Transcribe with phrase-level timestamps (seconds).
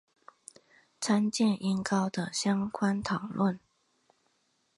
[0.99, 3.59] 参见音高的相关讨论。